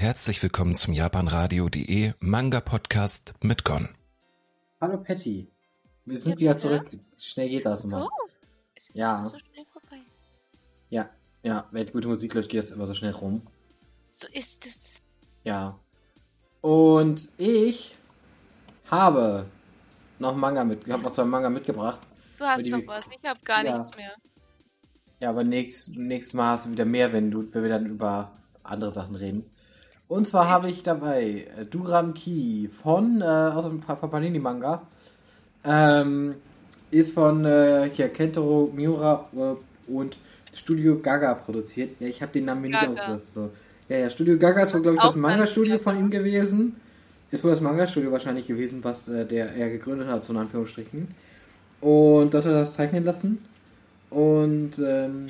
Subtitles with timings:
[0.00, 3.86] Herzlich willkommen zum japanradio.de Manga Podcast mit Gon.
[4.80, 5.46] Hallo Patty.
[6.06, 6.96] Wir sind Ja, wieder zurück.
[7.18, 8.04] Schnell geht das immer.
[8.04, 8.08] So,
[8.74, 9.18] es ist Ja.
[9.18, 9.98] immer so schnell vorbei.
[10.88, 11.10] Ja,
[11.42, 13.42] ja, wenn gute Musik läuft, geht es immer so schnell rum.
[14.10, 15.02] So ist es.
[15.44, 15.78] Ja.
[16.62, 17.94] Und ich
[18.90, 19.44] habe
[20.18, 22.00] noch Manga mit, ich habe noch zwei Manga mitgebracht.
[22.38, 23.76] Du hast noch was, ich habe gar Ja.
[23.78, 24.12] nichts mehr.
[25.22, 28.32] Ja, aber nächst, nächstes Mal hast du wieder mehr, wenn du, wenn wir dann über
[28.62, 29.44] andere Sachen reden.
[30.10, 34.82] Und zwar habe ich dabei äh, Duran Ki von, äh, aus dem Pa- Panini Manga.
[35.64, 36.34] Ähm,
[36.90, 40.18] ist von äh, hier Kentaro Miura äh, und
[40.52, 41.92] Studio Gaga produziert.
[42.00, 43.24] Ja, ich habe den Namen nicht ausgedacht.
[43.24, 43.50] So.
[43.88, 46.74] Ja, ja, Studio Gaga ist wohl, glaube ich, das Manga-Studio von ihm gewesen.
[47.30, 51.06] Ist wohl das Manga-Studio wahrscheinlich gewesen, was äh, der er gegründet hat, so in Anführungsstrichen.
[51.80, 53.38] Und dort hat er das zeichnen lassen.
[54.10, 55.26] Und ähm,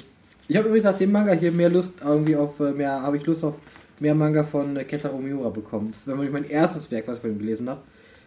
[0.48, 3.26] ich habe übrigens nach dem Manga hier mehr Lust irgendwie auf äh, mehr, habe ich
[3.26, 3.56] Lust auf
[4.00, 5.90] mehr Manga von äh, Kentaro Miura bekommen.
[5.92, 7.80] Das wäre nämlich mein erstes Werk, was ich von ihm gelesen habe.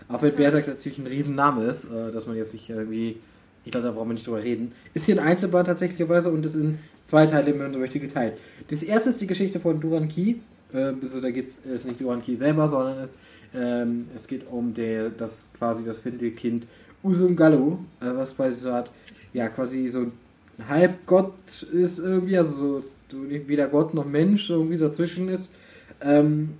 [0.08, 3.18] Auch wenn Berserk natürlich ein Riesenname ist, äh, dass man jetzt nicht irgendwie,
[3.66, 4.74] ich glaube, da brauchen wir nicht drüber reden.
[4.94, 8.38] Ist hier ein Einzelband tatsächlicherweise und ist in zwei Teile, wenn man so möchte, geteilt.
[8.70, 10.41] Das erste ist die Geschichte von Duran Ki.
[10.74, 13.10] Äh, also da geht es ist nicht Duran Ki selber, sondern
[13.55, 16.68] ähm, es geht um der, das quasi das Findelkind
[17.04, 18.90] Usum Gallo, äh, was quasi so hat,
[19.34, 20.12] ja, quasi so ein
[20.70, 21.34] Halbgott
[21.74, 25.49] ist irgendwie, also so, weder Gott noch Mensch, so irgendwie dazwischen ist,
[26.04, 26.55] ähm,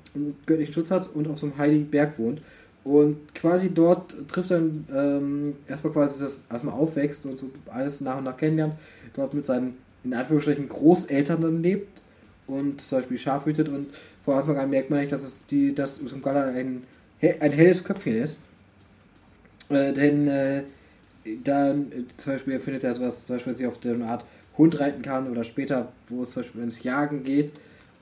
[0.45, 2.41] göttlichen Schutz hat und auf so einem heiligen Berg wohnt.
[2.83, 8.17] Und quasi dort trifft dann ähm, erstmal quasi das erstmal aufwächst und so alles nach
[8.17, 8.73] und nach kennenlernt,
[9.13, 12.02] dort mit seinen in Anführungsstrichen Großeltern dann lebt
[12.47, 13.88] und zum Beispiel Schaf hütet und
[14.25, 16.83] vor Anfang an merkt man nicht, dass es die, dass Usumgala ein,
[17.22, 18.39] ein helles Köpfchen ist.
[19.69, 20.63] Äh, denn äh,
[21.44, 24.25] dann äh, zum Beispiel findet er etwas, zum Beispiel, dass sie auf der Art
[24.57, 27.53] Hund reiten kann oder später, wo es zum Beispiel ins Jagen geht,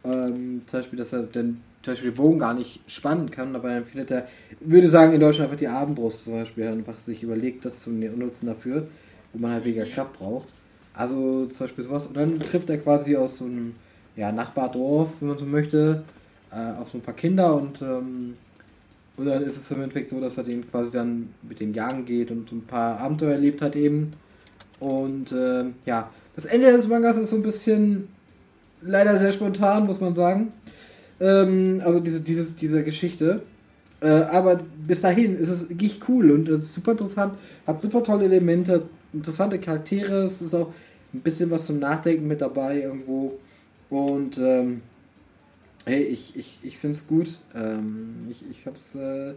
[0.04, 3.70] ähm, zum Beispiel, dass er dann zum Beispiel den Bogen gar nicht spannen kann, aber
[3.70, 4.28] dann findet er,
[4.60, 8.48] würde sagen in Deutschland einfach die Abendbrust zum Beispiel, einfach sich überlegt, das zu nutzen
[8.48, 8.88] dafür,
[9.34, 10.50] wo man halt weniger Kraft braucht.
[10.94, 12.08] Also zum Beispiel sowas.
[12.08, 13.76] Und dann trifft er quasi aus so einem
[14.16, 16.04] ja, Nachbardorf, wenn man so möchte,
[16.52, 18.36] äh, auf so ein paar Kinder und ähm,
[19.18, 22.06] und dann ist es im Endeffekt so, dass er den quasi dann mit den Jagen
[22.06, 24.14] geht und so ein paar Abenteuer erlebt hat eben.
[24.80, 28.08] Und ähm, ja, das Ende des Mangas ist so ein bisschen
[28.82, 30.54] leider sehr spontan, muss man sagen.
[31.20, 33.44] Ähm, also diese, dieses, diese Geschichte.
[34.02, 37.36] Äh, aber bis dahin ist es wirklich cool und es ist super interessant,
[37.68, 38.84] hat super tolle Elemente,
[39.14, 40.74] interessante Charaktere, es ist auch
[41.14, 43.38] ein bisschen was zum Nachdenken mit dabei irgendwo.
[43.92, 44.82] Und ähm,
[45.86, 47.38] hey, ich, ich, ich finde es gut.
[47.54, 49.34] Ähm, ich ich habe es äh,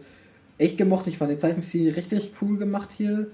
[0.57, 1.07] echt gemocht.
[1.07, 3.27] Ich fand den Zeichenstil richtig cool gemacht hier.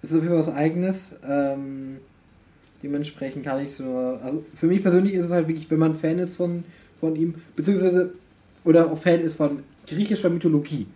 [0.00, 1.16] Es ist auf jeden Fall was Eigenes.
[1.28, 1.98] Ähm,
[2.82, 4.18] dementsprechend kann ich so.
[4.22, 6.64] Also für mich persönlich ist es halt wirklich, wenn man Fan ist von,
[7.00, 8.12] von ihm, beziehungsweise
[8.64, 10.86] oder auch Fan ist von griechischer Mythologie.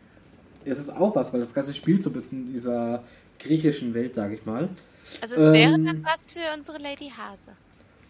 [0.64, 3.02] Es ist auch was, weil das Ganze spielt so ein bisschen in dieser
[3.38, 4.68] griechischen Welt, sage ich mal.
[5.20, 5.84] Also es wäre Ähm.
[5.84, 7.50] dann was für unsere Lady Hase.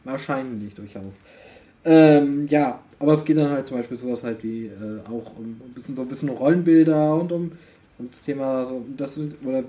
[0.05, 1.23] Wahrscheinlich durchaus.
[1.85, 5.61] Ähm, ja, aber es geht dann halt zum Beispiel sowas halt wie äh, auch um
[5.65, 7.53] ein bisschen so ein bisschen Rollenbilder und um,
[7.99, 9.65] um das Thema so das oder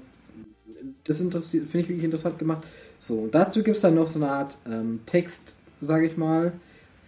[1.03, 2.65] das finde ich wirklich interessant gemacht.
[2.99, 6.53] So und dazu gibt es dann noch so eine Art ähm, Text, sage ich mal,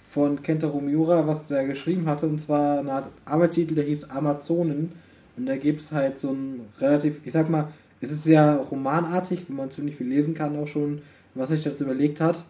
[0.09, 4.91] von Kentaro Miura, was er geschrieben hatte und zwar eine Art Arbeitstitel, der hieß Amazonen
[5.37, 7.69] und da gibt es halt so ein relativ, ich sag mal,
[8.01, 11.01] es ist sehr romanartig, wo man ziemlich viel lesen kann auch schon,
[11.35, 12.43] was sich dazu überlegt hat.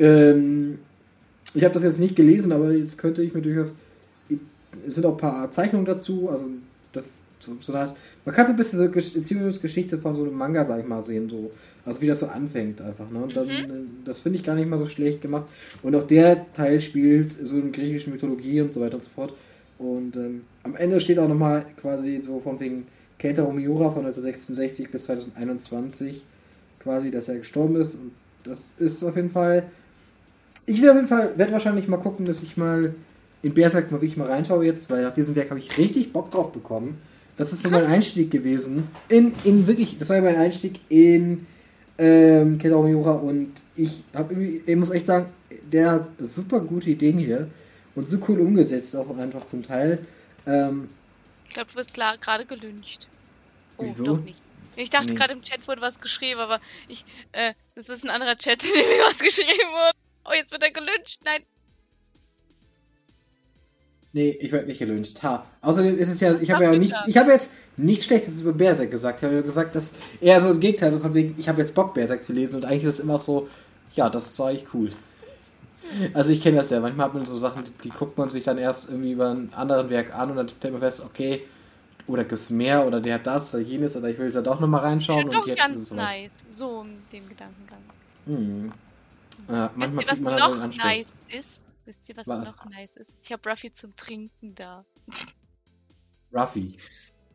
[0.00, 0.78] Ähm,
[1.52, 3.76] ich habe das jetzt nicht gelesen, aber jetzt könnte ich mir durchaus.
[4.86, 6.46] Es sind auch ein paar Zeichnungen dazu, also
[6.92, 7.94] das so, so eine
[8.24, 11.02] man kann so ein bisschen so Gesch- Beziehungsgeschichte von so einem Manga, sag ich mal,
[11.04, 11.50] sehen, so.
[11.84, 13.18] Also wie das so anfängt einfach, ne?
[13.22, 13.68] Und dann, äh,
[14.04, 15.44] das finde ich gar nicht mal so schlecht gemacht.
[15.82, 19.34] Und auch der Teil spielt so in griechischen Mythologie und so weiter und so fort.
[19.78, 22.86] Und ähm, am Ende steht auch nochmal quasi so von wegen
[23.18, 26.22] Kentaro Miura von 1966 bis 2021
[26.80, 27.96] quasi, dass er gestorben ist.
[27.96, 28.12] Und
[28.44, 29.64] das ist auf jeden Fall
[30.66, 32.94] ich will auf jeden Fall, werde wahrscheinlich mal gucken, dass ich mal
[33.42, 36.30] in Berserk mal wirklich mal reinschaue jetzt, weil nach diesem Werk habe ich richtig Bock
[36.30, 36.96] drauf bekommen.
[37.36, 38.88] Das ist so mein Einstieg gewesen.
[39.08, 41.46] In, in wirklich, das war mein Einstieg in
[41.98, 45.26] ähm, Kentaro Miura und ich habe irgendwie, ich muss echt sagen,
[45.72, 47.48] der hat super gute Ideen hier
[47.94, 49.98] und so cool umgesetzt auch einfach zum Teil.
[50.46, 50.88] Ähm,
[51.48, 53.08] Ich glaube, du wirst klar gerade gelüncht.
[53.78, 54.04] Oh, Wieso?
[54.04, 54.38] doch nicht.
[54.76, 55.14] Ich dachte Nee.
[55.14, 58.70] gerade im Chat wurde was geschrieben, aber ich, äh, das ist ein anderer Chat, in
[58.72, 59.96] dem mir was geschrieben wurde.
[60.24, 61.20] Oh, jetzt wird er gelüncht.
[61.24, 61.42] Nein.
[64.14, 65.20] Nee, ich werde nicht gelünscht.
[65.24, 65.44] Ha.
[65.60, 68.88] Außerdem ist es ja, ich habe ja nicht, ich habe jetzt nichts Schlechtes über Berserk
[68.88, 69.18] gesagt.
[69.18, 69.90] Ich habe ja gesagt, dass
[70.20, 72.64] eher so im Gegenteil, so von wegen, ich habe jetzt Bock, Berserk zu lesen und
[72.64, 73.48] eigentlich ist es immer so,
[73.92, 74.90] ja, das ist doch eigentlich cool.
[76.12, 76.78] Also ich kenne das ja.
[76.78, 79.52] Manchmal hat man so Sachen, die, die, guckt man sich dann erst irgendwie über einen
[79.52, 81.42] anderen Werk an und dann stellt man fest, okay,
[82.06, 84.60] oder gibt es mehr oder der hat das oder jenes oder ich will da doch
[84.60, 85.22] nochmal reinschauen.
[85.22, 86.30] Schon und doch ganz nice.
[86.46, 87.80] So in dem Gedankengang.
[88.26, 88.72] Hm.
[89.48, 91.64] Ja, manchmal Wisst ihr, was noch nice ist?
[91.84, 92.44] Wisst ihr, was, was?
[92.44, 93.12] noch nice ist?
[93.22, 94.84] Ich habe Ruffy zum Trinken da.
[96.32, 96.78] Ruffy?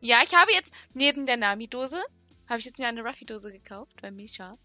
[0.00, 2.02] Ja, ich habe jetzt neben der Nami-Dose,
[2.48, 4.58] habe ich jetzt mir eine Ruffy-Dose gekauft bei Misha.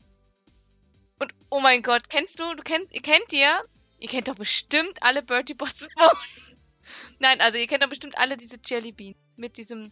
[1.19, 3.63] Und oh mein Gott, kennst du, du kennt, ihr kennt ihr,
[3.99, 5.87] ihr kennt doch bestimmt alle Bertie Bots
[7.19, 9.91] Nein, also ihr kennt doch bestimmt alle diese Jelly Beans mit diesem,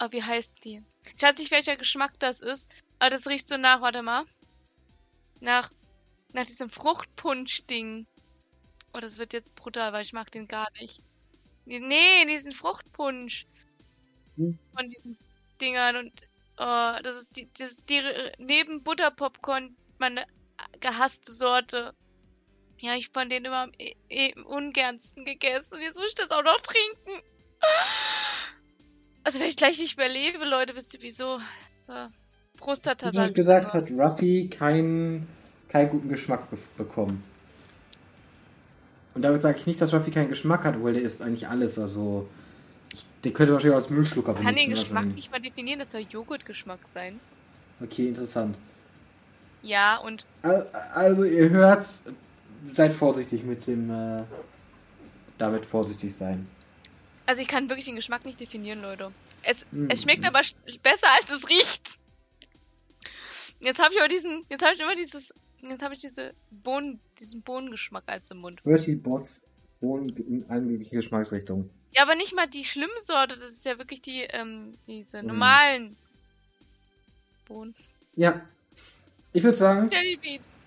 [0.00, 0.82] oh, wie heißt die?
[1.14, 4.24] Ich weiß nicht, welcher Geschmack das ist, aber das riecht so nach, warte mal.
[5.40, 5.72] Nach,
[6.32, 8.06] nach diesem Fruchtpunsch-Ding.
[8.92, 11.02] Oh, das wird jetzt brutal, weil ich mag den gar nicht.
[11.64, 13.46] Nee, diesen Fruchtpunsch.
[14.36, 14.58] Hm?
[14.74, 15.16] Von diesen
[15.60, 16.28] Dingern und
[16.58, 18.02] oh, das ist die, das ist die
[18.38, 20.26] neben Butterpopcorn meine
[20.80, 21.94] gehasste Sorte.
[22.78, 25.80] Ja, ich fand den immer am e e ungernsten gegessen.
[25.80, 27.22] Jetzt muss ich das auch noch trinken.
[29.22, 31.40] Also wenn ich gleich nicht mehr lebe, Leute, wisst ihr wieso?
[31.86, 31.94] So,
[32.56, 33.10] Prostata.
[33.14, 35.28] Hast gesagt, hat Ruffy keinen,
[35.68, 37.22] keinen guten Geschmack be bekommen.
[39.14, 41.78] Und damit sage ich nicht, dass Ruffy keinen Geschmack hat, weil der isst eigentlich alles.
[41.78, 42.28] Also,
[43.24, 44.46] der könnte wahrscheinlich als Müllschlucker benutzen.
[44.46, 47.18] Kann den Geschmack nicht mal definieren, das soll Joghurtgeschmack sein.
[47.82, 48.56] Okay, interessant.
[49.62, 50.24] Ja, und.
[50.94, 51.84] Also, ihr hört,
[52.72, 53.90] seid vorsichtig mit dem.
[53.90, 54.22] Äh,
[55.38, 56.46] damit vorsichtig sein.
[57.26, 59.10] Also, ich kann wirklich den Geschmack nicht definieren, Leute.
[59.42, 59.88] Es, hm.
[59.90, 60.40] es schmeckt aber
[60.82, 61.98] besser, als es riecht.
[63.60, 64.44] Jetzt habe ich aber diesen.
[64.48, 68.62] Jetzt habe ich immer dieses Jetzt habe ich diese Bohnen, diesen Bohnengeschmack als im Mund.
[68.64, 69.48] Bertie Bots
[69.80, 71.70] Bohnen in allen möglichen Geschmacksrichtungen.
[71.92, 75.28] Ja, aber nicht mal die schlimme Sorte, das ist ja wirklich die, ähm, diese mhm.
[75.28, 75.96] normalen
[77.46, 77.74] Bohnen.
[78.14, 78.40] Ja.
[79.32, 79.90] Ich würde sagen.
[79.90, 80.59] Jelly Beans.